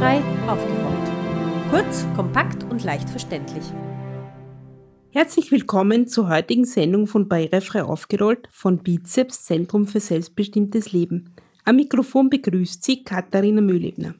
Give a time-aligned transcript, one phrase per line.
[0.00, 1.70] Barrierefrei aufgeräumt.
[1.70, 3.64] Kurz, kompakt und leicht verständlich.
[5.10, 11.34] Herzlich willkommen zur heutigen Sendung von Barrierefrei aufgerollt von Bizeps Zentrum für selbstbestimmtes Leben.
[11.66, 14.14] Am Mikrofon begrüßt Sie Katharina Mühlebner.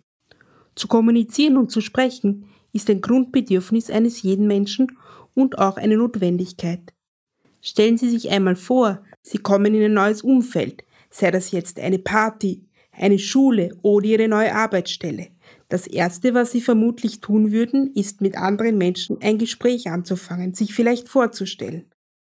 [0.75, 2.45] Zu kommunizieren und zu sprechen
[2.75, 4.99] ist ein Grundbedürfnis eines jeden Menschen
[5.35, 6.93] und auch eine Notwendigkeit.
[7.63, 11.99] Stellen Sie sich einmal vor, Sie kommen in ein neues Umfeld, sei das jetzt eine
[11.99, 15.29] Party, eine Schule oder Ihre neue Arbeitsstelle.
[15.71, 20.75] Das Erste, was Sie vermutlich tun würden, ist mit anderen Menschen ein Gespräch anzufangen, sich
[20.75, 21.85] vielleicht vorzustellen.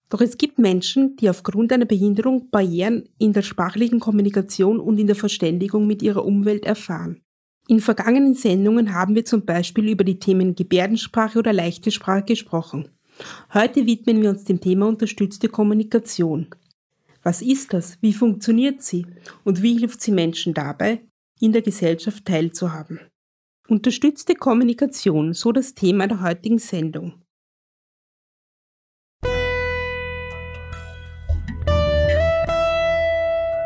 [0.09, 5.07] Doch es gibt Menschen, die aufgrund einer Behinderung Barrieren in der sprachlichen Kommunikation und in
[5.07, 7.21] der Verständigung mit ihrer Umwelt erfahren.
[7.69, 12.89] In vergangenen Sendungen haben wir zum Beispiel über die Themen Gebärdensprache oder leichte Sprache gesprochen.
[13.53, 16.47] Heute widmen wir uns dem Thema unterstützte Kommunikation.
[17.23, 17.97] Was ist das?
[18.01, 19.05] Wie funktioniert sie?
[19.45, 21.03] Und wie hilft sie Menschen dabei,
[21.39, 22.99] in der Gesellschaft teilzuhaben?
[23.69, 27.21] Unterstützte Kommunikation, so das Thema der heutigen Sendung.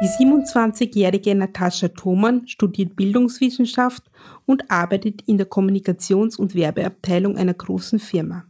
[0.02, 4.12] Die 27-jährige Natascha Thoman studiert Bildungswissenschaft
[4.46, 8.44] und arbeitet in der Kommunikations- und Werbeabteilung einer großen Firma.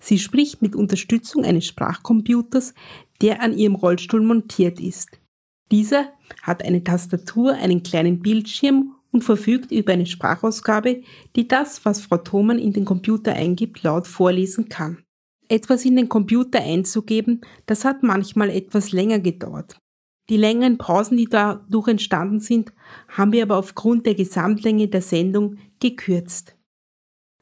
[0.00, 2.74] Sie spricht mit Unterstützung eines Sprachcomputers,
[3.22, 5.20] der an ihrem Rollstuhl montiert ist.
[5.70, 6.08] Dieser
[6.42, 11.02] hat eine Tastatur, einen kleinen Bildschirm und verfügt über eine Sprachausgabe,
[11.34, 14.98] die das, was Frau Thoman in den Computer eingibt, laut vorlesen kann.
[15.48, 19.76] Etwas in den Computer einzugeben, das hat manchmal etwas länger gedauert.
[20.28, 22.72] Die längeren Pausen, die dadurch entstanden sind,
[23.08, 26.56] haben wir aber aufgrund der Gesamtlänge der Sendung gekürzt.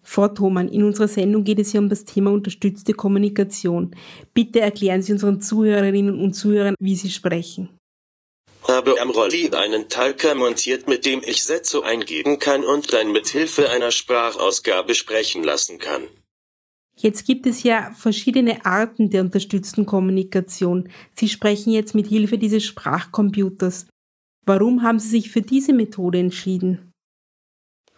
[0.03, 3.97] Frau Thoman, in unserer Sendung geht es hier um das Thema unterstützte Kommunikation.
[4.35, 7.71] Bitte erklären Sie unseren Zuhörerinnen und Zuhörern, wie Sie sprechen.
[8.67, 13.29] Habe am Rolli einen Talker montiert, mit dem ich Sätze eingeben kann und dann mit
[13.29, 16.09] Hilfe einer Sprachausgabe sprechen lassen kann.
[16.97, 20.89] Jetzt gibt es ja verschiedene Arten der unterstützten Kommunikation.
[21.15, 23.87] Sie sprechen jetzt mit Hilfe dieses Sprachcomputers.
[24.47, 26.93] Warum haben Sie sich für diese Methode entschieden?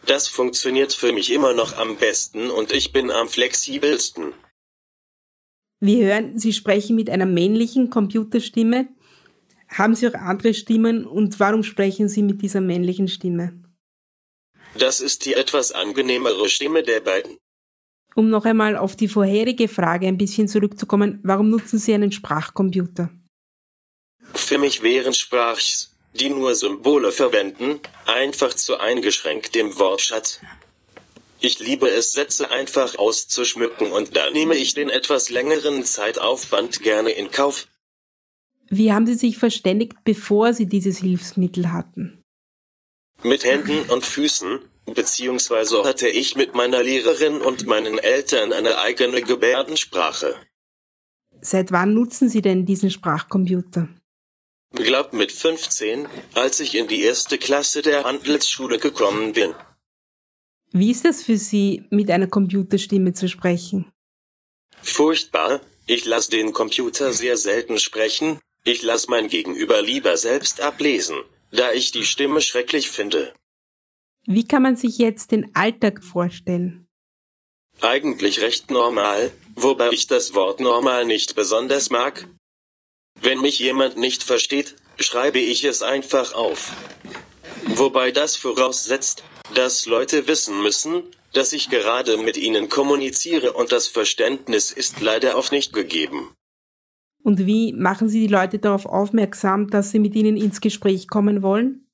[0.07, 4.33] Das funktioniert für mich immer noch am besten und ich bin am flexibelsten.
[5.81, 8.89] Wir hören, Sie sprechen mit einer männlichen Computerstimme.
[9.69, 13.61] Haben Sie auch andere Stimmen und warum sprechen Sie mit dieser männlichen Stimme?
[14.79, 17.39] Das ist die etwas angenehmere Stimme der beiden.
[18.15, 23.11] Um noch einmal auf die vorherige Frage ein bisschen zurückzukommen, warum nutzen Sie einen Sprachcomputer?
[24.35, 30.41] Für mich wären Sprachs die nur Symbole verwenden, einfach zu eingeschränkt im Wortschatz.
[31.41, 37.11] Ich liebe es, Sätze einfach auszuschmücken und da nehme ich den etwas längeren Zeitaufwand gerne
[37.11, 37.69] in Kauf.
[38.69, 42.23] Wie haben Sie sich verständigt, bevor Sie dieses Hilfsmittel hatten?
[43.23, 49.23] Mit Händen und Füßen, beziehungsweise hatte ich mit meiner Lehrerin und meinen Eltern eine eigene
[49.23, 50.35] Gebärdensprache.
[51.41, 53.89] Seit wann nutzen Sie denn diesen Sprachcomputer?
[54.75, 59.55] Glaubt mit 15, als ich in die erste Klasse der Handelsschule gekommen bin.
[60.73, 63.91] Wie ist es für Sie, mit einer Computerstimme zu sprechen?
[64.83, 71.23] Furchtbar, ich lasse den Computer sehr selten sprechen, ich lasse mein Gegenüber lieber selbst ablesen,
[71.53, 73.33] da ich die Stimme schrecklich finde.
[74.27, 76.87] Wie kann man sich jetzt den Alltag vorstellen?
[77.81, 82.27] Eigentlich recht normal, wobei ich das Wort normal nicht besonders mag,
[83.21, 86.73] wenn mich jemand nicht versteht, schreibe ich es einfach auf.
[87.67, 89.23] Wobei das voraussetzt,
[89.55, 95.37] dass Leute wissen müssen, dass ich gerade mit ihnen kommuniziere und das Verständnis ist leider
[95.37, 96.35] oft nicht gegeben.
[97.27, 101.43] Und wie machen Sie die Leute darauf aufmerksam, dass Sie mit ihnen ins Gespräch kommen
[101.43, 101.85] wollen?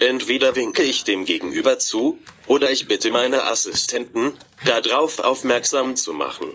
[0.00, 2.18] Entweder winke ich dem Gegenüber zu,
[2.48, 4.32] oder ich bitte meine Assistenten,
[4.64, 6.48] darauf aufmerksam zu machen.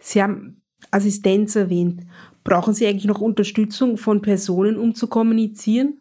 [0.00, 2.04] Sie haben Assistenz erwähnt.
[2.42, 6.00] Brauchen Sie eigentlich noch Unterstützung von Personen, um zu kommunizieren?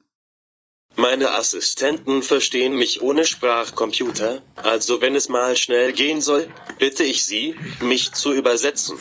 [0.95, 6.47] Meine Assistenten verstehen mich ohne Sprachcomputer, also wenn es mal schnell gehen soll,
[6.79, 8.97] bitte ich sie, mich zu übersetzen.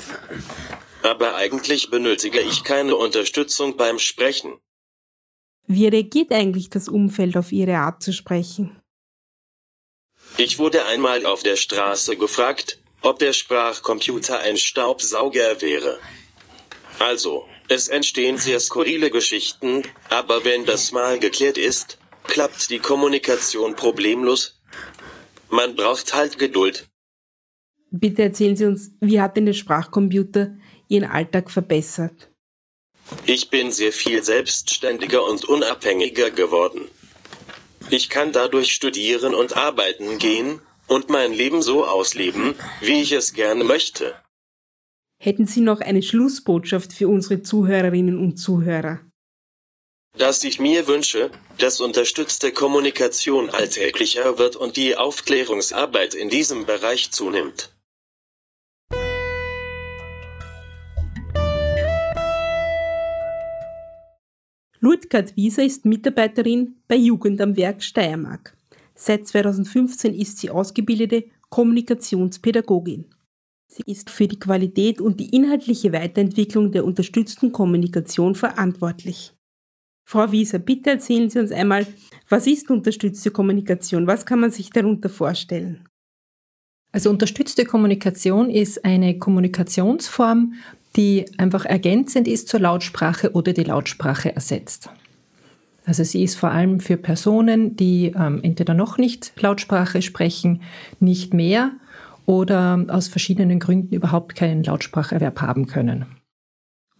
[1.02, 4.58] Aber eigentlich benötige ich keine Unterstützung beim Sprechen.
[5.66, 8.80] Wie reagiert eigentlich das Umfeld auf Ihre Art zu sprechen?
[10.36, 15.98] Ich wurde einmal auf der Straße gefragt, ob der Sprachcomputer ein Staubsauger wäre.
[16.98, 23.74] Also, es entstehen sehr skurrile Geschichten, aber wenn das mal geklärt ist, klappt die Kommunikation
[23.74, 24.60] problemlos.
[25.48, 26.88] Man braucht halt Geduld.
[27.90, 30.56] Bitte erzählen Sie uns, wie hat denn der Sprachcomputer
[30.90, 32.30] Ihren Alltag verbessert?
[33.24, 36.88] Ich bin sehr viel selbstständiger und unabhängiger geworden.
[37.90, 43.32] Ich kann dadurch studieren und arbeiten gehen und mein Leben so ausleben, wie ich es
[43.32, 44.14] gerne möchte.
[45.22, 49.00] Hätten Sie noch eine Schlussbotschaft für unsere Zuhörerinnen und Zuhörer?
[50.16, 57.12] Dass ich mir wünsche, dass unterstützte Kommunikation alltäglicher wird und die Aufklärungsarbeit in diesem Bereich
[57.12, 57.72] zunimmt.
[64.82, 68.56] Ludgard Wieser ist Mitarbeiterin bei Jugend am Werk Steiermark.
[68.94, 73.04] Seit 2015 ist sie ausgebildete Kommunikationspädagogin.
[73.68, 79.34] Sie ist für die Qualität und die inhaltliche Weiterentwicklung der unterstützten Kommunikation verantwortlich.
[80.08, 81.86] Frau Wieser, bitte erzählen Sie uns einmal,
[82.30, 84.06] was ist unterstützte Kommunikation?
[84.06, 85.86] Was kann man sich darunter vorstellen?
[86.90, 90.54] Also unterstützte Kommunikation ist eine Kommunikationsform,
[90.96, 94.90] die einfach ergänzend ist zur Lautsprache oder die Lautsprache ersetzt.
[95.86, 100.62] Also sie ist vor allem für Personen, die ähm, entweder noch nicht Lautsprache sprechen,
[101.00, 101.72] nicht mehr
[102.26, 106.06] oder aus verschiedenen Gründen überhaupt keinen Lautspracherwerb haben können.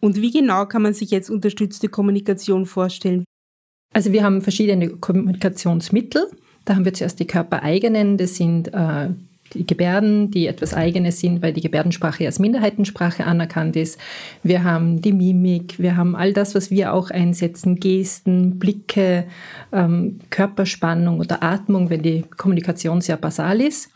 [0.01, 3.25] Und wie genau kann man sich jetzt unterstützte Kommunikation vorstellen?
[3.93, 6.27] Also wir haben verschiedene Kommunikationsmittel.
[6.65, 9.11] Da haben wir zuerst die körpereigenen, das sind äh,
[9.55, 13.99] die Gebärden, die etwas Eigenes sind, weil die Gebärdensprache als Minderheitensprache anerkannt ist.
[14.43, 19.25] Wir haben die Mimik, wir haben all das, was wir auch einsetzen, Gesten, Blicke,
[19.73, 23.91] ähm, Körperspannung oder Atmung, wenn die Kommunikation sehr basal ist.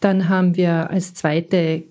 [0.00, 1.82] Dann haben wir als zweite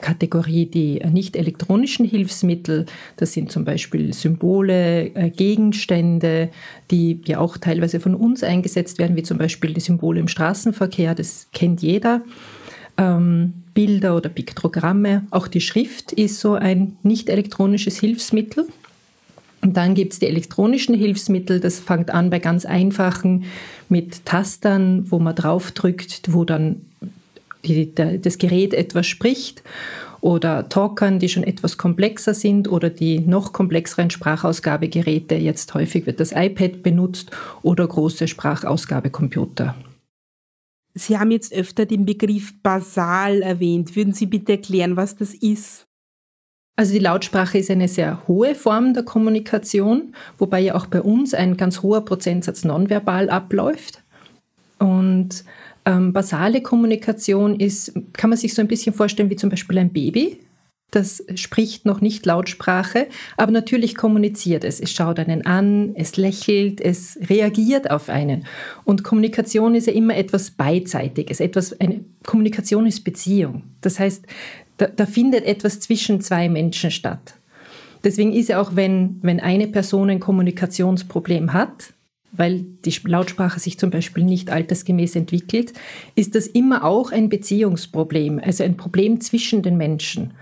[0.00, 2.86] Kategorie die nicht elektronischen Hilfsmittel.
[3.16, 6.50] Das sind zum Beispiel Symbole, äh, Gegenstände,
[6.90, 11.14] die ja auch teilweise von uns eingesetzt werden, wie zum Beispiel die Symbole im Straßenverkehr.
[11.14, 12.22] Das kennt jeder.
[12.96, 15.26] Ähm, Bilder oder Piktogramme.
[15.30, 18.66] Auch die Schrift ist so ein nicht elektronisches Hilfsmittel.
[19.60, 21.60] Und dann gibt es die elektronischen Hilfsmittel.
[21.60, 23.44] Das fängt an bei ganz einfachen
[23.88, 26.82] mit Tastern, wo man draufdrückt, wo dann
[27.64, 29.62] die, der, das Gerät etwas spricht
[30.20, 35.36] oder Talkern, die schon etwas komplexer sind oder die noch komplexeren Sprachausgabegeräte.
[35.36, 37.30] Jetzt häufig wird das iPad benutzt
[37.62, 39.74] oder große Sprachausgabecomputer.
[40.94, 43.94] Sie haben jetzt öfter den Begriff basal erwähnt.
[43.94, 45.86] Würden Sie bitte erklären, was das ist?
[46.74, 51.34] Also die Lautsprache ist eine sehr hohe Form der Kommunikation, wobei ja auch bei uns
[51.34, 54.02] ein ganz hoher Prozentsatz nonverbal abläuft.
[54.78, 55.44] Und
[55.88, 59.92] ähm, basale Kommunikation ist, kann man sich so ein bisschen vorstellen wie zum Beispiel ein
[59.92, 60.38] Baby.
[60.90, 64.80] Das spricht noch nicht Lautsprache, aber natürlich kommuniziert es.
[64.80, 68.46] Es schaut einen an, es lächelt, es reagiert auf einen.
[68.84, 71.40] Und Kommunikation ist ja immer etwas Beidseitiges.
[71.40, 73.64] Etwas, eine Kommunikation ist Beziehung.
[73.80, 74.26] Das heißt,
[74.78, 77.34] da, da findet etwas zwischen zwei Menschen statt.
[78.04, 81.92] Deswegen ist ja auch, wenn, wenn eine Person ein Kommunikationsproblem hat,
[82.32, 85.72] weil die Lautsprache sich zum Beispiel nicht altersgemäß entwickelt,
[86.14, 90.32] ist das immer auch ein Beziehungsproblem, also ein Problem zwischen den Menschen.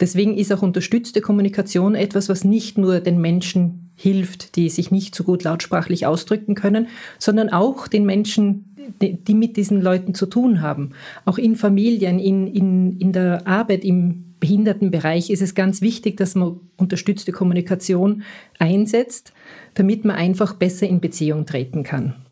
[0.00, 5.14] Deswegen ist auch unterstützte Kommunikation etwas, was nicht nur den Menschen hilft, die sich nicht
[5.14, 6.88] so gut lautsprachlich ausdrücken können,
[7.18, 8.64] sondern auch den Menschen,
[9.00, 10.90] die mit diesen Leuten zu tun haben.
[11.24, 16.34] Auch in Familien, in, in, in der Arbeit, im Behindertenbereich ist es ganz wichtig, dass
[16.34, 18.24] man unterstützte Kommunikation
[18.58, 19.32] einsetzt,
[19.72, 22.26] damit man einfach besser in Beziehung treten kann.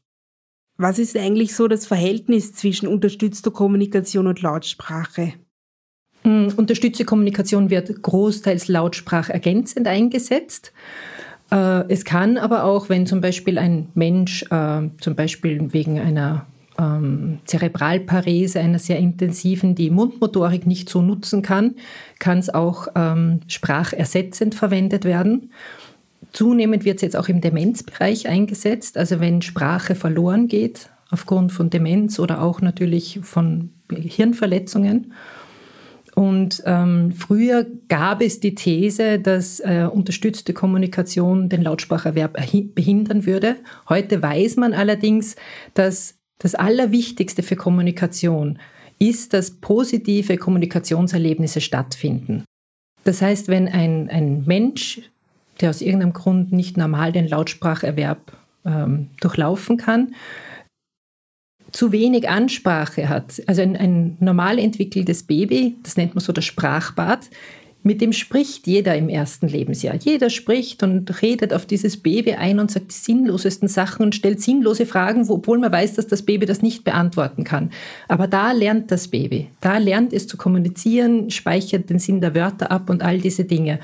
[0.76, 5.32] Was ist eigentlich so das Verhältnis zwischen unterstützter Kommunikation und Lautsprache?
[6.22, 10.74] Mm, unterstützte Kommunikation wird großteils lautsprachergänzend eingesetzt.
[11.50, 16.46] Äh, es kann aber auch, wenn zum Beispiel ein Mensch äh, zum Beispiel wegen einer
[16.78, 21.76] ähm, Zerebralparese, einer sehr intensiven, die Mundmotorik nicht so nutzen kann,
[22.18, 25.50] kann es auch ähm, sprachersetzend verwendet werden.
[26.32, 31.68] Zunehmend wird es jetzt auch im Demenzbereich eingesetzt, also wenn Sprache verloren geht aufgrund von
[31.68, 35.12] Demenz oder auch natürlich von Hirnverletzungen.
[36.14, 42.38] Und ähm, früher gab es die These, dass äh, unterstützte Kommunikation den Lautspracherwerb
[42.74, 43.56] behindern würde.
[43.88, 45.36] Heute weiß man allerdings,
[45.74, 48.58] dass das Allerwichtigste für Kommunikation
[48.98, 52.44] ist, dass positive Kommunikationserlebnisse stattfinden.
[53.04, 55.00] Das heißt, wenn ein, ein Mensch
[55.60, 60.14] der aus irgendeinem Grund nicht normal den Lautspracherwerb ähm, durchlaufen kann,
[61.70, 63.40] zu wenig Ansprache hat.
[63.46, 67.30] Also ein, ein normal entwickeltes Baby, das nennt man so das Sprachbad,
[67.84, 69.96] mit dem spricht jeder im ersten Lebensjahr.
[69.96, 74.40] Jeder spricht und redet auf dieses Baby ein und sagt die sinnlosesten Sachen und stellt
[74.40, 77.70] sinnlose Fragen, obwohl man weiß, dass das Baby das nicht beantworten kann.
[78.06, 79.48] Aber da lernt das Baby.
[79.60, 83.80] Da lernt es zu kommunizieren, speichert den Sinn der Wörter ab und all diese Dinge.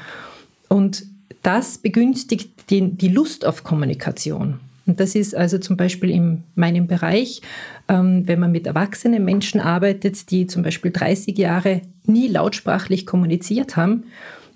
[0.68, 1.04] Und
[1.42, 4.60] das begünstigt die, Lust auf Kommunikation.
[4.88, 7.42] Und das ist also zum Beispiel in meinem Bereich,
[7.88, 13.76] ähm, wenn man mit erwachsenen Menschen arbeitet, die zum Beispiel 30 Jahre nie lautsprachlich kommuniziert
[13.76, 14.04] haben,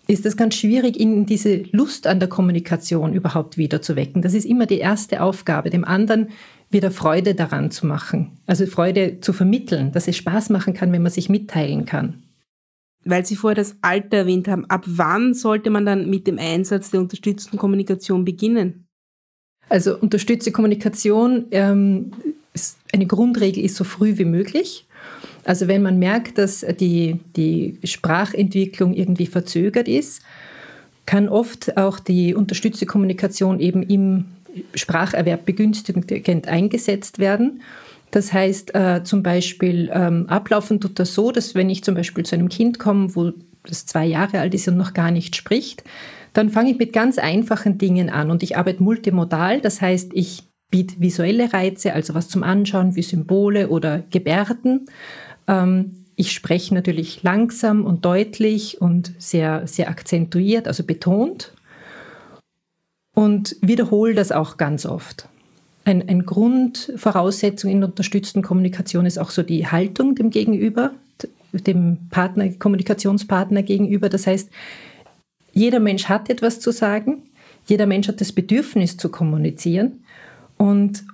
[0.08, 4.22] ist es ganz schwierig, ihnen diese Lust an der Kommunikation überhaupt wieder zu wecken.
[4.22, 6.30] Das ist immer die erste Aufgabe, dem anderen
[6.70, 8.32] wieder Freude daran zu machen.
[8.46, 12.22] Also Freude zu vermitteln, dass es Spaß machen kann, wenn man sich mitteilen kann.
[13.04, 16.90] Weil Sie vorher das Alter erwähnt haben, ab wann sollte man dann mit dem Einsatz
[16.90, 18.86] der unterstützten Kommunikation beginnen?
[19.72, 22.12] Also unterstützte Kommunikation, ähm,
[22.92, 24.84] eine Grundregel ist so früh wie möglich.
[25.44, 30.20] Also wenn man merkt, dass die, die Sprachentwicklung irgendwie verzögert ist,
[31.06, 34.26] kann oft auch die unterstützte Kommunikation eben im
[34.74, 37.62] Spracherwerb begünstigend eingesetzt werden.
[38.10, 42.26] Das heißt äh, zum Beispiel, ähm, ablaufen tut das so, dass wenn ich zum Beispiel
[42.26, 43.32] zu einem Kind komme, wo
[43.64, 45.82] das zwei Jahre alt ist und noch gar nicht spricht,
[46.32, 49.60] dann fange ich mit ganz einfachen Dingen an und ich arbeite multimodal.
[49.60, 54.86] Das heißt, ich biete visuelle Reize, also was zum Anschauen wie Symbole oder Gebärden.
[55.46, 61.52] Ähm, ich spreche natürlich langsam und deutlich und sehr, sehr akzentuiert, also betont.
[63.14, 65.28] Und wiederhole das auch ganz oft.
[65.84, 70.92] Ein, ein Grundvoraussetzung in unterstützten Kommunikation ist auch so die Haltung dem Gegenüber,
[71.52, 74.08] dem Partner, Kommunikationspartner gegenüber.
[74.08, 74.50] Das heißt,
[75.52, 77.23] jeder Mensch hat etwas zu sagen,
[77.66, 80.04] jeder Mensch hat das Bedürfnis zu kommunizieren
[80.56, 81.04] und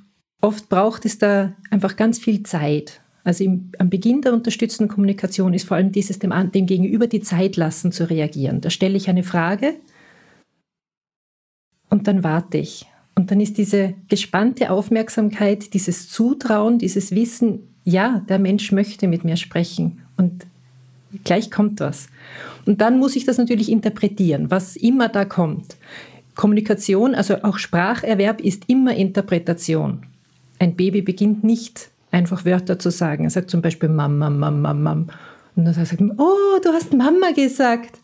[0.40, 3.00] oft braucht es da einfach ganz viel Zeit.
[3.24, 7.20] Also im, am Beginn der unterstützenden Kommunikation ist vor allem dieses dem, dem Gegenüber die
[7.20, 8.60] Zeit lassen zu reagieren.
[8.60, 9.74] Da stelle ich eine Frage
[11.90, 12.86] und dann warte ich.
[13.14, 19.24] Und dann ist diese gespannte Aufmerksamkeit, dieses Zutrauen, dieses Wissen, ja, der Mensch möchte mit
[19.24, 20.46] mir sprechen und
[21.24, 22.08] gleich kommt was.
[22.66, 25.76] Und dann muss ich das natürlich interpretieren, was immer da kommt.
[26.34, 30.06] Kommunikation, also auch Spracherwerb ist immer Interpretation.
[30.58, 33.24] Ein Baby beginnt nicht einfach Wörter zu sagen.
[33.24, 35.06] Er sagt zum Beispiel Mama, Mama, Mama.
[35.56, 37.98] Und dann sagt er, oh, du hast Mama gesagt.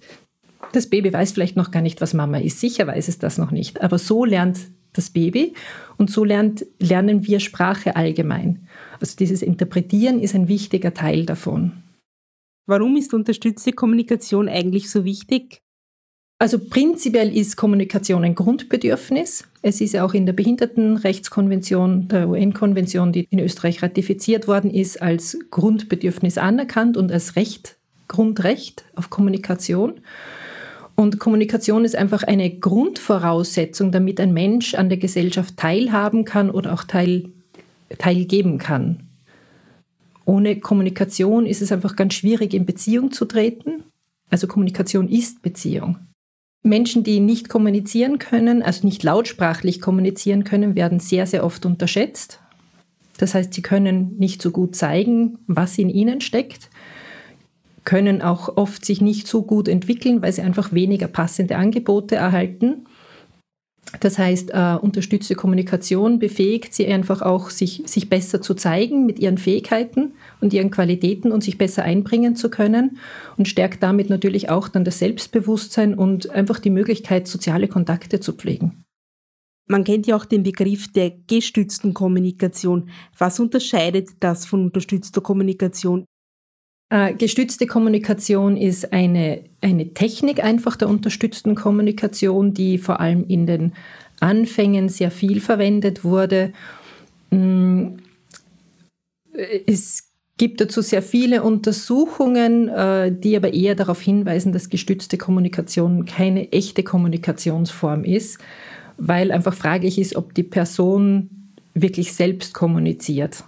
[0.72, 2.58] Das Baby weiß vielleicht noch gar nicht, was Mama ist.
[2.58, 3.82] Sicher weiß es das noch nicht.
[3.82, 4.58] Aber so lernt
[4.94, 5.54] das Baby
[5.96, 8.66] und so lernt, lernen wir Sprache allgemein.
[9.00, 11.83] Also dieses Interpretieren ist ein wichtiger Teil davon.
[12.66, 15.60] Warum ist unterstützte Kommunikation eigentlich so wichtig?
[16.38, 19.44] Also prinzipiell ist Kommunikation ein Grundbedürfnis.
[19.62, 25.00] Es ist ja auch in der Behindertenrechtskonvention, der UN-Konvention, die in Österreich ratifiziert worden ist,
[25.00, 27.76] als Grundbedürfnis anerkannt und als Recht,
[28.08, 30.00] Grundrecht auf Kommunikation.
[30.96, 36.72] Und Kommunikation ist einfach eine Grundvoraussetzung, damit ein Mensch an der Gesellschaft teilhaben kann oder
[36.72, 37.30] auch teil,
[37.98, 39.03] teilgeben kann.
[40.24, 43.84] Ohne Kommunikation ist es einfach ganz schwierig, in Beziehung zu treten.
[44.30, 45.98] Also Kommunikation ist Beziehung.
[46.62, 52.40] Menschen, die nicht kommunizieren können, also nicht lautsprachlich kommunizieren können, werden sehr, sehr oft unterschätzt.
[53.18, 56.70] Das heißt, sie können nicht so gut zeigen, was in ihnen steckt,
[57.84, 62.86] können auch oft sich nicht so gut entwickeln, weil sie einfach weniger passende Angebote erhalten.
[64.00, 69.18] Das heißt, äh, unterstützte Kommunikation befähigt sie einfach auch, sich, sich besser zu zeigen mit
[69.18, 72.98] ihren Fähigkeiten und ihren Qualitäten und sich besser einbringen zu können
[73.36, 78.32] und stärkt damit natürlich auch dann das Selbstbewusstsein und einfach die Möglichkeit, soziale Kontakte zu
[78.32, 78.84] pflegen.
[79.66, 82.90] Man kennt ja auch den Begriff der gestützten Kommunikation.
[83.16, 86.04] Was unterscheidet das von unterstützter Kommunikation?
[86.94, 93.46] Äh, gestützte Kommunikation ist eine, eine Technik einfach der unterstützten Kommunikation, die vor allem in
[93.46, 93.72] den
[94.20, 96.52] Anfängen sehr viel verwendet wurde.
[97.30, 97.96] Mm,
[99.66, 100.04] es
[100.36, 106.52] gibt dazu sehr viele Untersuchungen, äh, die aber eher darauf hinweisen, dass gestützte Kommunikation keine
[106.52, 108.38] echte Kommunikationsform ist,
[108.98, 113.42] weil einfach fraglich ist, ob die Person wirklich selbst kommuniziert.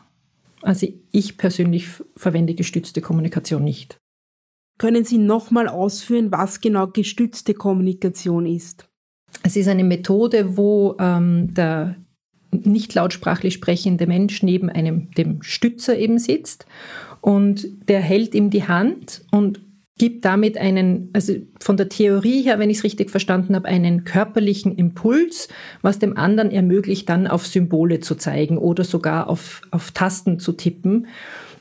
[0.66, 3.98] Also ich persönlich verwende gestützte Kommunikation nicht.
[4.78, 8.88] Können Sie nochmal ausführen, was genau gestützte Kommunikation ist?
[9.44, 11.94] Es ist eine Methode, wo ähm, der
[12.50, 16.66] nicht lautsprachlich sprechende Mensch neben einem, dem Stützer eben sitzt
[17.20, 19.60] und der hält ihm die Hand und
[19.98, 24.04] gibt damit einen, also von der Theorie her, wenn ich es richtig verstanden habe, einen
[24.04, 25.48] körperlichen Impuls,
[25.80, 30.52] was dem anderen ermöglicht, dann auf Symbole zu zeigen oder sogar auf, auf Tasten zu
[30.52, 31.06] tippen.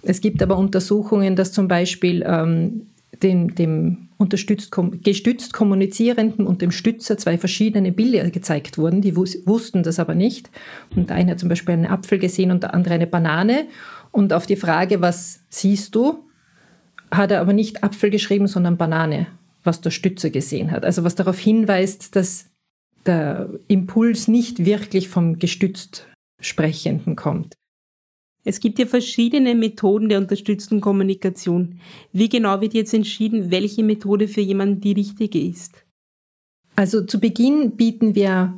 [0.01, 2.87] Es gibt aber Untersuchungen, dass zum Beispiel ähm,
[3.23, 4.71] dem, dem unterstützt,
[5.03, 9.01] gestützt Kommunizierenden und dem Stützer zwei verschiedene Bilder gezeigt wurden.
[9.01, 10.49] Die wussten das aber nicht.
[10.95, 13.67] Und der eine hat zum Beispiel einen Apfel gesehen und der andere eine Banane.
[14.11, 16.24] Und auf die Frage, was siehst du,
[17.17, 19.27] hat er aber nicht Apfel geschrieben, sondern Banane,
[19.63, 20.85] was der Stützer gesehen hat.
[20.85, 22.49] Also was darauf hinweist, dass
[23.05, 26.07] der Impuls nicht wirklich vom gestützt
[26.41, 27.55] Sprechenden kommt.
[28.43, 31.79] Es gibt ja verschiedene Methoden der unterstützten Kommunikation.
[32.13, 35.83] Wie genau wird jetzt entschieden, welche Methode für jemanden die richtige ist?
[36.75, 38.53] Also zu Beginn bieten wir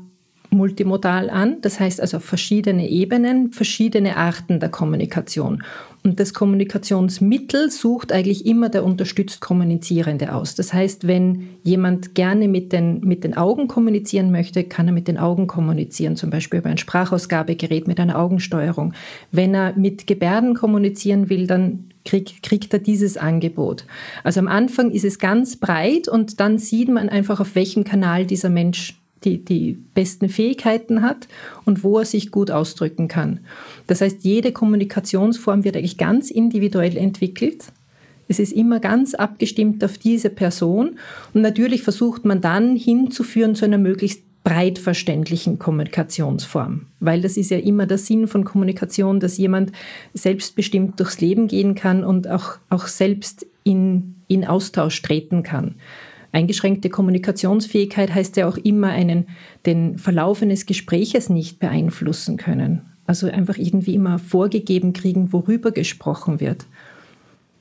[0.50, 5.64] multimodal an, das heißt also verschiedene Ebenen, verschiedene Arten der Kommunikation.
[6.04, 10.56] Und das Kommunikationsmittel sucht eigentlich immer der unterstützt Kommunizierende aus.
[10.56, 15.10] Das heißt, wenn jemand gerne mit den, mit den Augen kommunizieren möchte, kann er mit
[15.10, 18.94] den Augen kommunizieren, zum Beispiel über ein Sprachausgabegerät mit einer Augensteuerung.
[19.32, 23.86] Wenn er mit Gebärden kommunizieren will, dann krieg, kriegt er dieses Angebot.
[24.24, 28.26] Also am Anfang ist es ganz breit und dann sieht man einfach, auf welchem Kanal
[28.26, 31.28] dieser Mensch die, die besten Fähigkeiten hat
[31.66, 33.40] und wo er sich gut ausdrücken kann.
[33.88, 37.66] Das heißt, jede Kommunikationsform wird eigentlich ganz individuell entwickelt.
[38.28, 40.98] Es ist immer ganz abgestimmt auf diese Person
[41.34, 47.52] und natürlich versucht man dann hinzuführen zu einer möglichst breit verständlichen Kommunikationsform, weil das ist
[47.52, 49.74] ja immer der Sinn von Kommunikation, dass jemand
[50.14, 55.76] selbstbestimmt durchs Leben gehen kann und auch, auch selbst in, in Austausch treten kann.
[56.32, 59.28] Eingeschränkte Kommunikationsfähigkeit heißt ja auch immer, einen,
[59.66, 62.82] den Verlauf eines Gespräches nicht beeinflussen können.
[63.06, 66.66] Also einfach irgendwie immer vorgegeben kriegen, worüber gesprochen wird.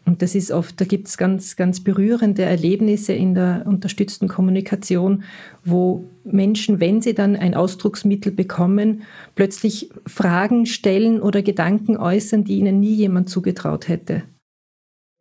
[0.04, 5.24] Und das ist oft, da gibt es ganz, ganz berührende Erlebnisse in der unterstützten Kommunikation,
[5.64, 9.02] wo Menschen, wenn sie dann ein Ausdrucksmittel bekommen,
[9.34, 14.22] plötzlich Fragen stellen oder Gedanken äußern, die ihnen nie jemand zugetraut hätte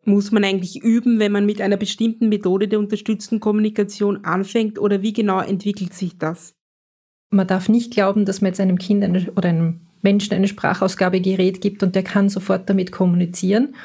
[0.08, 5.02] muss man eigentlich üben, wenn man mit einer bestimmten Methode der unterstützten Kommunikation anfängt oder
[5.02, 6.54] wie genau entwickelt sich das?
[7.32, 11.60] Man darf nicht glauben, dass man jetzt einem Kind eine, oder einem Menschen ein Sprachausgabegerät
[11.60, 13.76] gibt und der kann sofort damit kommunizieren.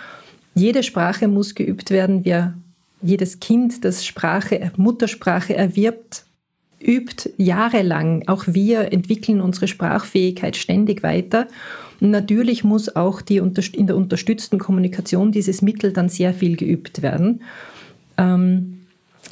[0.55, 2.25] Jede Sprache muss geübt werden.
[2.25, 2.55] Wir,
[3.03, 6.27] jedes Kind, das Sprache, Muttersprache erwirbt,
[6.81, 8.25] übt jahrelang.
[8.27, 11.47] Auch wir entwickeln unsere Sprachfähigkeit ständig weiter.
[12.01, 17.43] Natürlich muss auch die, in der unterstützten Kommunikation dieses Mittel dann sehr viel geübt werden.
[18.17, 18.81] Ähm,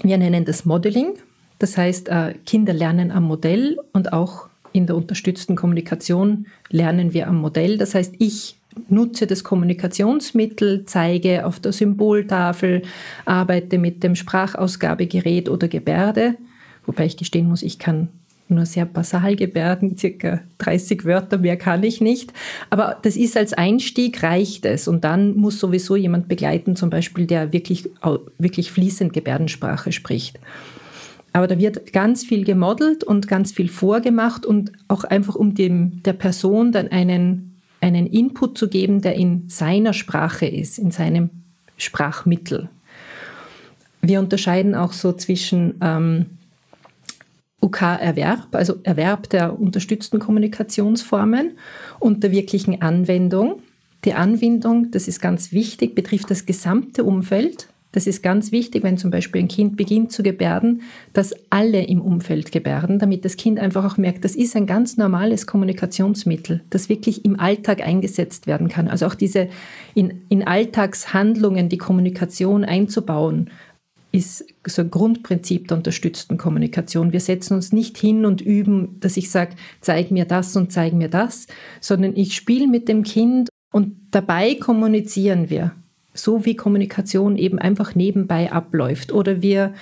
[0.03, 1.15] wir nennen das Modeling.
[1.59, 7.27] Das heißt, äh, Kinder lernen am Modell und auch in der unterstützten Kommunikation lernen wir
[7.27, 7.79] am Modell.
[7.79, 8.57] Das heißt, ich
[8.89, 12.83] nutze das Kommunikationsmittel, zeige auf der Symboltafel,
[13.25, 16.37] arbeite mit dem Sprachausgabegerät oder Gebärde,
[16.89, 18.09] wobei ich gestehen muss, ich kann
[18.49, 22.33] nur sehr basal gebärden, circa 30 Wörter, mehr kann ich nicht.
[22.71, 24.89] Aber das ist als Einstieg, reicht es.
[24.89, 27.91] Und dann muss sowieso jemand begleiten, zum Beispiel, der wirklich,
[28.39, 30.41] wirklich fließend Gebärdensprache spricht.
[31.35, 36.03] Aber da wird ganz viel gemodelt und ganz viel vorgemacht und auch einfach um dem,
[36.03, 41.29] der Person dann einen, einen Input zu geben, der in seiner Sprache ist, in seinem
[41.77, 42.71] Sprachmittel.
[44.01, 46.27] Wir unterscheiden auch so zwischen ähm,
[47.63, 51.59] UK-Erwerb, also Erwerb der unterstützten Kommunikationsformen
[51.99, 53.63] und der wirklichen Anwendung.
[54.05, 57.69] Die Anwendung, das ist ganz wichtig, betrifft das gesamte Umfeld.
[57.91, 60.83] Das ist ganz wichtig, wenn zum Beispiel ein Kind beginnt zu gebärden,
[61.15, 64.99] dass alle im Umfeld gebärden, damit das Kind einfach auch merkt, das ist ein ganz
[64.99, 68.89] normales Kommunikationsmittel, das wirklich im Alltag eingesetzt werden kann.
[68.89, 69.49] Also auch diese
[69.95, 73.51] in, in Alltagshandlungen die Kommunikation einzubauen,
[74.11, 77.13] ist so ein Grundprinzip der unterstützten Kommunikation.
[77.13, 80.95] Wir setzen uns nicht hin und üben, dass ich sage, zeig mir das und zeig
[80.95, 81.47] mir das,
[81.81, 85.73] sondern ich spiele mit dem Kind und dabei kommunizieren wir,
[86.15, 89.13] so wie Kommunikation eben einfach nebenbei abläuft.
[89.13, 89.75] Oder wir,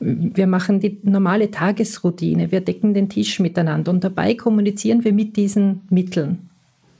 [0.00, 5.36] wir machen die normale Tagesroutine, wir decken den Tisch miteinander und dabei kommunizieren wir mit
[5.36, 6.48] diesen Mitteln.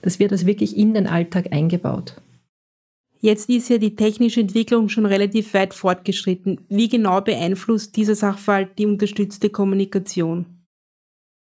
[0.03, 2.15] Das wird also wirklich in den Alltag eingebaut.
[3.21, 6.61] Jetzt ist ja die technische Entwicklung schon relativ weit fortgeschritten.
[6.69, 10.47] Wie genau beeinflusst dieser Sachverhalt die unterstützte Kommunikation?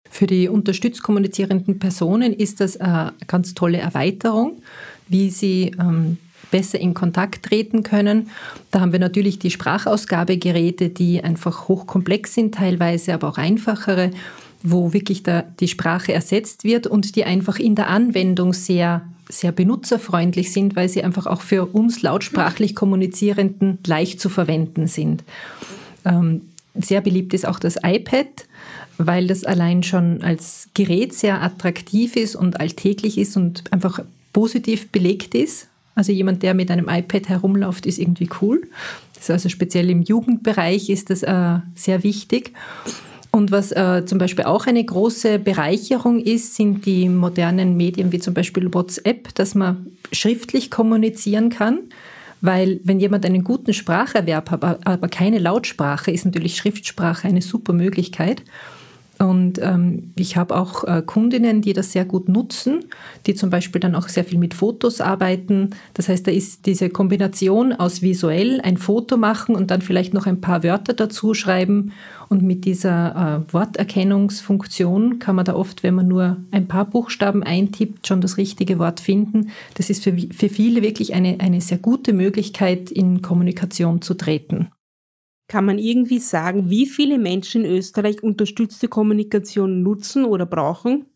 [0.08, 4.62] Für die unterstützt kommunizierenden Personen ist das eine ganz tolle Erweiterung,
[5.08, 6.18] wie sie ähm,
[6.52, 8.30] besser in Kontakt treten können.
[8.70, 14.12] Da haben wir natürlich die Sprachausgabegeräte, die einfach hochkomplex sind, teilweise aber auch einfachere,
[14.62, 20.52] wo wirklich die Sprache ersetzt wird und die einfach in der Anwendung sehr sehr benutzerfreundlich
[20.52, 25.24] sind, weil sie einfach auch für uns lautsprachlich Kommunizierenden leicht zu verwenden sind.
[26.04, 26.42] Ähm,
[26.74, 28.26] sehr beliebt ist auch das iPad,
[28.98, 34.00] weil das allein schon als Gerät sehr attraktiv ist und alltäglich ist und einfach
[34.32, 35.68] positiv belegt ist.
[35.94, 38.66] Also jemand, der mit einem iPad herumläuft, ist irgendwie cool.
[39.14, 42.52] Das ist also speziell im Jugendbereich ist das äh, sehr wichtig.
[43.34, 48.20] Und was äh, zum Beispiel auch eine große Bereicherung ist, sind die modernen Medien wie
[48.20, 51.80] zum Beispiel WhatsApp, dass man schriftlich kommunizieren kann.
[52.42, 57.72] Weil wenn jemand einen guten Spracherwerb hat, aber keine Lautsprache, ist natürlich Schriftsprache eine super
[57.72, 58.44] Möglichkeit.
[59.18, 62.80] Und ähm, ich habe auch äh, Kundinnen, die das sehr gut nutzen,
[63.26, 65.70] die zum Beispiel dann auch sehr viel mit Fotos arbeiten.
[65.94, 70.26] Das heißt, da ist diese Kombination aus visuell ein Foto machen und dann vielleicht noch
[70.26, 71.92] ein paar Wörter dazu schreiben.
[72.28, 77.42] Und mit dieser äh, Worterkennungsfunktion kann man da oft, wenn man nur ein paar Buchstaben
[77.42, 79.50] eintippt, schon das richtige Wort finden.
[79.74, 84.70] Das ist für, für viele wirklich eine, eine sehr gute Möglichkeit, in Kommunikation zu treten.
[85.46, 91.06] Kann man irgendwie sagen, wie viele Menschen in Österreich unterstützte Kommunikation nutzen oder brauchen?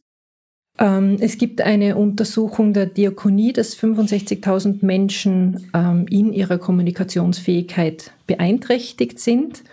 [0.78, 9.18] Ähm, es gibt eine Untersuchung der Diakonie, dass 65.000 Menschen ähm, in ihrer Kommunikationsfähigkeit beeinträchtigt
[9.18, 9.64] sind.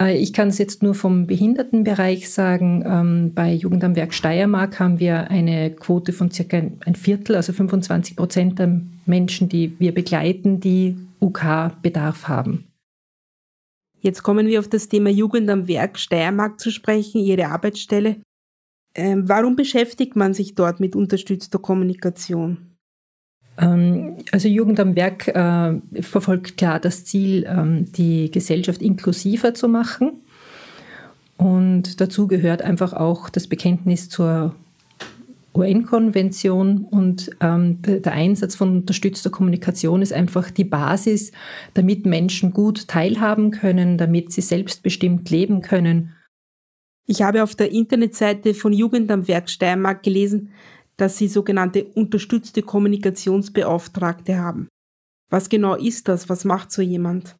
[0.00, 2.84] Äh, ich kann es jetzt nur vom Behindertenbereich sagen.
[2.86, 7.52] Ähm, bei Jugend am Werk Steiermark haben wir eine Quote von circa ein Viertel, also
[7.52, 12.67] 25 Prozent der Menschen, die wir begleiten, die UK-Bedarf haben.
[14.00, 18.16] Jetzt kommen wir auf das Thema Jugend am Werk Steiermark zu sprechen, Ihre Arbeitsstelle.
[18.94, 22.76] Ähm, warum beschäftigt man sich dort mit unterstützter Kommunikation?
[23.58, 29.68] Ähm, also Jugend am Werk äh, verfolgt klar das Ziel, ähm, die Gesellschaft inklusiver zu
[29.68, 30.22] machen.
[31.36, 34.54] Und dazu gehört einfach auch das Bekenntnis zur
[35.54, 41.32] UN-Konvention und ähm, der Einsatz von unterstützter Kommunikation ist einfach die Basis,
[41.74, 46.14] damit Menschen gut teilhaben können, damit sie selbstbestimmt leben können.
[47.06, 50.52] Ich habe auf der Internetseite von Jugend am Werk Steiermark gelesen,
[50.98, 54.68] dass sie sogenannte unterstützte Kommunikationsbeauftragte haben.
[55.30, 56.28] Was genau ist das?
[56.28, 57.36] Was macht so jemand?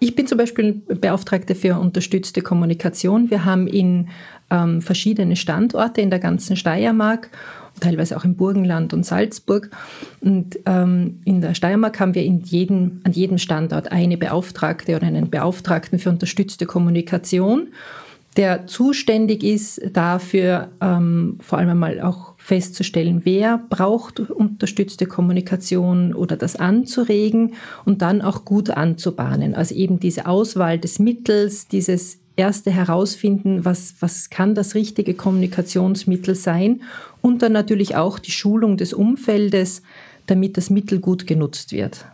[0.00, 3.30] Ich bin zum Beispiel Beauftragte für unterstützte Kommunikation.
[3.30, 4.08] Wir haben in
[4.50, 7.30] ähm, verschiedene Standorte in der ganzen Steiermark,
[7.80, 9.70] teilweise auch im Burgenland und Salzburg.
[10.20, 15.06] Und ähm, in der Steiermark haben wir in jedem, an jedem Standort eine Beauftragte oder
[15.06, 17.68] einen Beauftragten für unterstützte Kommunikation,
[18.36, 26.36] der zuständig ist dafür, ähm, vor allem einmal auch festzustellen, wer braucht unterstützte Kommunikation oder
[26.36, 27.54] das anzuregen
[27.86, 29.54] und dann auch gut anzubahnen.
[29.54, 36.34] Also eben diese Auswahl des Mittels, dieses erste herausfinden, was, was kann das richtige Kommunikationsmittel
[36.34, 36.82] sein
[37.22, 39.80] und dann natürlich auch die Schulung des Umfeldes,
[40.26, 42.04] damit das Mittel gut genutzt wird.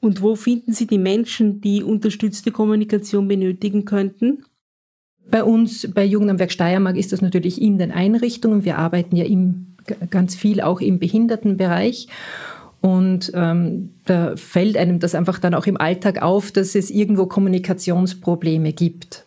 [0.00, 4.42] Und wo finden Sie die Menschen, die unterstützte Kommunikation benötigen könnten?
[5.30, 8.64] Bei uns, bei Jugend am Werk Steiermark, ist das natürlich in den Einrichtungen.
[8.64, 9.66] Wir arbeiten ja im,
[10.10, 12.08] ganz viel auch im Behindertenbereich.
[12.80, 17.26] Und ähm, da fällt einem das einfach dann auch im Alltag auf, dass es irgendwo
[17.26, 19.24] Kommunikationsprobleme gibt.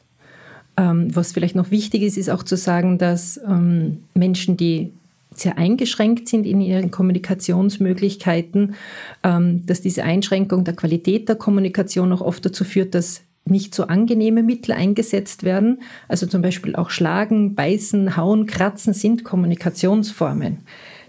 [0.76, 4.92] Ähm, was vielleicht noch wichtig ist, ist auch zu sagen, dass ähm, Menschen, die
[5.36, 8.76] sehr eingeschränkt sind in ihren Kommunikationsmöglichkeiten,
[9.24, 13.88] ähm, dass diese Einschränkung der Qualität der Kommunikation auch oft dazu führt, dass nicht so
[13.88, 15.82] angenehme Mittel eingesetzt werden.
[16.08, 20.60] Also zum Beispiel auch Schlagen, Beißen, Hauen, Kratzen sind Kommunikationsformen.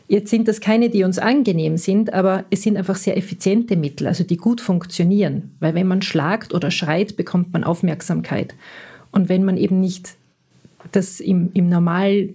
[0.07, 4.07] Jetzt sind das keine, die uns angenehm sind, aber es sind einfach sehr effiziente Mittel,
[4.07, 5.55] also die gut funktionieren.
[5.61, 8.55] Weil wenn man schlagt oder schreit, bekommt man Aufmerksamkeit.
[9.13, 10.17] Und wenn man eben nicht
[10.93, 12.31] das im, im Normal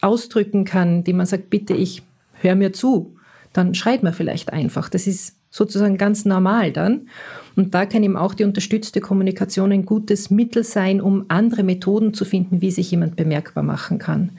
[0.00, 2.02] ausdrücken kann, die man sagt, bitte, ich
[2.34, 3.16] höre mir zu,
[3.52, 4.88] dann schreit man vielleicht einfach.
[4.88, 7.08] Das ist sozusagen ganz normal dann.
[7.56, 12.14] Und da kann eben auch die unterstützte Kommunikation ein gutes Mittel sein, um andere Methoden
[12.14, 14.30] zu finden, wie sich jemand bemerkbar machen kann.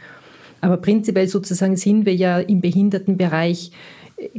[0.62, 3.72] Aber prinzipiell sozusagen sind wir ja im Behindertenbereich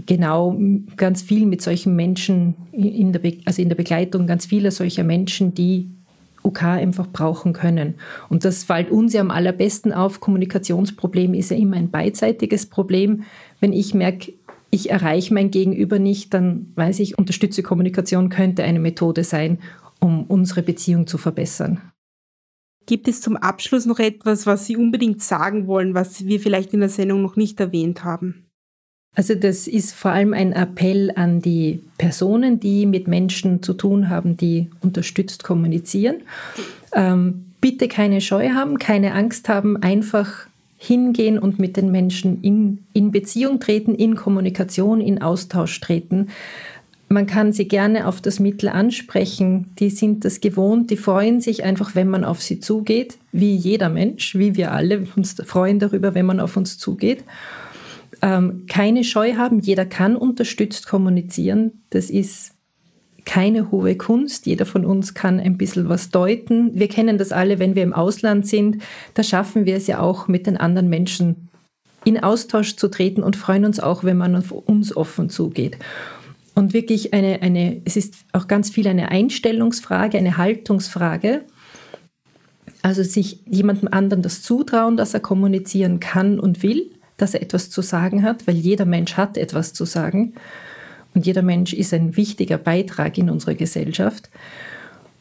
[0.07, 0.57] genau
[0.97, 5.55] ganz viel mit solchen Menschen, in der also in der Begleitung ganz vieler solcher Menschen,
[5.55, 5.91] die
[6.45, 7.95] UK einfach brauchen können.
[8.29, 10.21] Und das fällt uns ja am allerbesten auf.
[10.21, 13.25] Kommunikationsproblem ist ja immer ein beidseitiges Problem.
[13.61, 14.33] Wenn ich merke,
[14.75, 19.59] ich erreiche mein Gegenüber nicht, dann weiß ich, unterstütze Kommunikation könnte eine Methode sein,
[20.01, 21.81] um unsere Beziehung zu verbessern.
[22.87, 26.81] Gibt es zum Abschluss noch etwas, was Sie unbedingt sagen wollen, was wir vielleicht in
[26.81, 28.47] der Sendung noch nicht erwähnt haben?
[29.15, 34.09] Also das ist vor allem ein Appell an die Personen, die mit Menschen zu tun
[34.09, 36.23] haben, die unterstützt kommunizieren.
[36.95, 40.47] Ähm, bitte keine Scheu haben, keine Angst haben, einfach
[40.83, 46.29] hingehen und mit den Menschen in, in Beziehung treten, in Kommunikation, in Austausch treten.
[47.09, 49.71] Man kann sie gerne auf das Mittel ansprechen.
[49.79, 50.91] Die sind das gewohnt.
[50.91, 55.07] Die freuen sich einfach, wenn man auf sie zugeht, wie jeder Mensch, wie wir alle
[55.15, 57.23] uns freuen darüber, wenn man auf uns zugeht.
[58.21, 59.61] Ähm, keine Scheu haben.
[59.61, 61.83] Jeder kann unterstützt kommunizieren.
[61.91, 62.55] Das ist
[63.25, 64.47] keine hohe Kunst.
[64.47, 66.79] Jeder von uns kann ein bisschen was deuten.
[66.79, 68.83] Wir kennen das alle, wenn wir im Ausland sind.
[69.15, 71.49] Da schaffen wir es ja auch, mit den anderen Menschen
[72.05, 75.77] in Austausch zu treten und freuen uns auch, wenn man auf uns offen zugeht.
[76.55, 81.45] Und wirklich eine, eine, es ist auch ganz viel eine Einstellungsfrage, eine Haltungsfrage.
[82.83, 87.71] Also sich jemandem anderen das zutrauen, dass er kommunizieren kann und will, dass er etwas
[87.71, 90.35] zu sagen hat, weil jeder Mensch hat etwas zu sagen
[91.15, 94.31] und jeder Mensch ist ein wichtiger Beitrag in unserer Gesellschaft.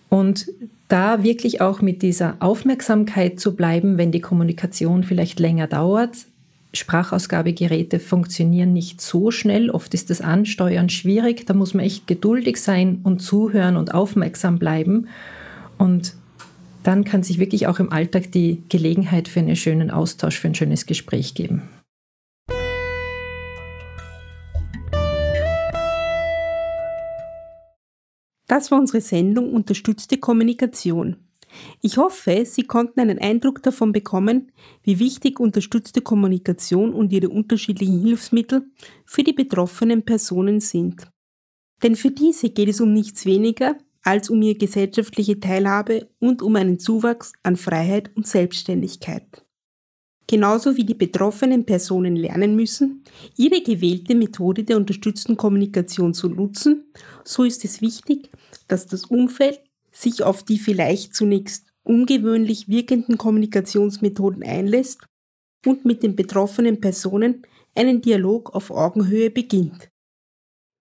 [0.10, 0.47] Und
[0.88, 6.17] da wirklich auch mit dieser Aufmerksamkeit zu bleiben, wenn die Kommunikation vielleicht länger dauert.
[6.73, 12.58] Sprachausgabegeräte funktionieren nicht so schnell, oft ist das Ansteuern schwierig, da muss man echt geduldig
[12.58, 15.08] sein und zuhören und aufmerksam bleiben.
[15.77, 16.13] Und
[16.84, 20.56] dann kann sich wirklich auch im Alltag die Gelegenheit für einen schönen Austausch, für ein
[20.56, 21.63] schönes Gespräch geben.
[28.51, 31.15] Das war unsere Sendung Unterstützte Kommunikation.
[31.81, 34.51] Ich hoffe, Sie konnten einen Eindruck davon bekommen,
[34.83, 38.69] wie wichtig unterstützte Kommunikation und ihre unterschiedlichen Hilfsmittel
[39.05, 41.07] für die betroffenen Personen sind.
[41.81, 46.57] Denn für diese geht es um nichts weniger als um ihre gesellschaftliche Teilhabe und um
[46.57, 49.40] einen Zuwachs an Freiheit und Selbstständigkeit.
[50.27, 53.03] Genauso wie die betroffenen Personen lernen müssen,
[53.36, 56.86] ihre gewählte Methode der unterstützten Kommunikation zu nutzen,
[57.25, 58.29] so ist es wichtig,
[58.67, 59.60] dass das Umfeld
[59.91, 65.05] sich auf die vielleicht zunächst ungewöhnlich wirkenden Kommunikationsmethoden einlässt
[65.65, 67.43] und mit den betroffenen Personen
[67.75, 69.89] einen Dialog auf Augenhöhe beginnt.